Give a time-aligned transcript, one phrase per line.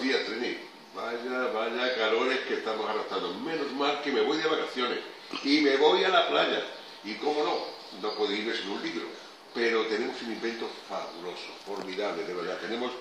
[0.00, 0.56] días, Trini.
[0.94, 3.34] Vaya, vaya calores que estamos arrastrando.
[3.34, 4.98] Menos mal que me voy de vacaciones
[5.44, 6.62] y me voy a la playa.
[7.04, 7.58] Y cómo no,
[8.02, 9.06] no puedo irme sin un libro.
[9.54, 12.58] Pero tenemos un invento fabuloso, formidable, de verdad.
[12.60, 12.92] Tenemos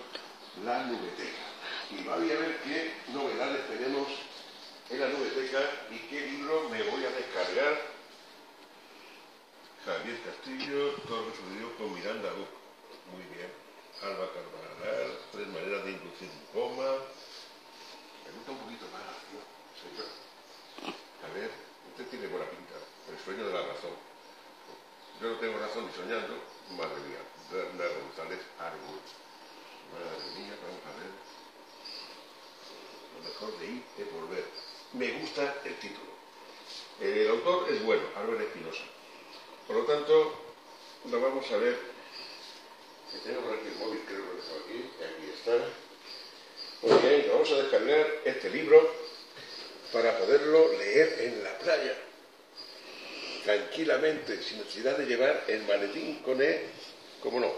[0.63, 1.47] la nubeteca.
[1.91, 4.07] Y voy a ver qué novedades tenemos
[4.89, 5.59] en la nubeteca
[5.91, 7.97] y qué libro me voy a descargar.
[9.85, 12.29] Javier Castillo, Torres Rodrigo con Miranda.
[12.33, 13.66] Muy bien.
[14.01, 16.91] Alba Carvajal, tres maneras de inducir un coma.
[18.25, 19.41] Me gusta un poquito más, ¿no?
[19.73, 20.09] Señor.
[21.25, 21.49] A ver,
[21.89, 22.75] usted tiene buena pinta.
[23.09, 23.97] El sueño de la razón.
[25.19, 26.37] Yo no tengo razón ni soñando.
[26.77, 27.17] Madre mía.
[27.51, 29.01] Bernardo González Árbol.
[29.93, 31.11] Madre mía, vamos a ver.
[33.17, 34.45] Lo mejor de ir es volver.
[34.93, 36.11] Me gusta el título.
[37.01, 38.83] El autor es bueno, Álvaro Espinosa.
[39.65, 40.33] Por lo tanto,
[41.09, 41.97] lo vamos a ver.
[43.77, 44.79] Móvil, creo que lo dejo aquí.
[45.03, 45.55] Aquí está.
[46.81, 48.93] Muy bien, vamos a descargar este libro
[49.91, 51.95] para poderlo leer en la playa.
[53.43, 56.65] Tranquilamente, sin necesidad de llevar el maletín con él,
[57.21, 57.53] como no.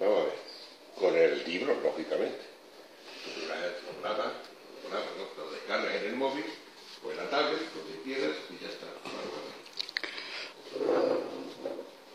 [0.00, 0.34] Vamos a ver.
[0.98, 2.40] Con el libro, lógicamente.
[3.24, 3.46] Tú lo
[4.02, 4.32] grabas,
[5.68, 6.44] en el móvil
[7.04, 8.86] o en la tablet, donde quieras, y ya está.
[9.04, 9.40] Vamos a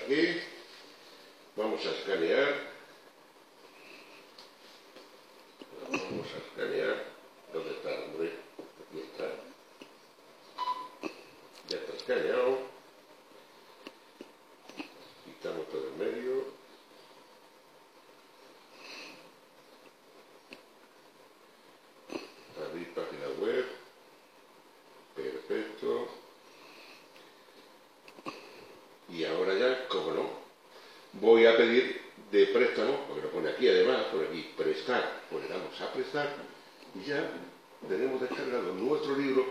[1.57, 2.55] Vamos a escanear.
[5.91, 7.05] Vamos a escanear.
[7.53, 8.33] ¿Dónde está, hombre?
[8.89, 9.31] Aquí está.
[11.69, 12.61] Ya está escaneado.
[15.27, 16.45] Quitamos todo el medio.
[22.65, 23.67] Abrir página web.
[25.15, 26.09] Perfecto.
[29.09, 30.29] Y ahora ya, como no,
[31.37, 32.01] voy a pedir
[32.33, 36.35] de préstamo, porque lo pone aquí además, por aquí, prestar, pues le damos a prestar
[36.95, 37.31] y ya
[37.87, 39.45] tenemos descargado nuestro libro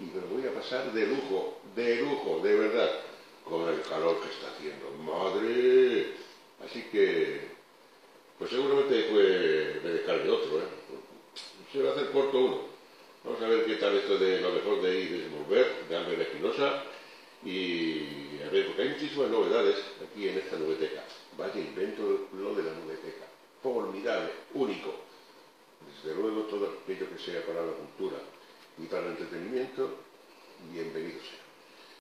[0.00, 2.90] y me lo voy a pasar de lujo, de lujo, de verdad,
[3.44, 4.90] con el calor que está haciendo.
[5.04, 6.14] ¡Madre!
[6.64, 7.42] Así que,
[8.36, 10.64] pues seguramente después me descargue otro, ¿eh?
[11.72, 12.58] Se va a hacer corto uno.
[13.22, 16.22] Vamos a ver qué tal esto de lo mejor de ir y volver, de Álvaro
[16.22, 16.82] Espinosa.
[17.44, 21.04] Y a ver, porque hay muchísimas novedades aquí en esta nubeteca.
[21.38, 23.24] Vaya invento lo de la nubeteca.
[23.62, 24.94] Formidable, único.
[25.96, 28.18] Desde luego todo aquello que sea para la cultura
[28.78, 29.96] y para el entretenimiento,
[30.72, 31.39] bienvenidos.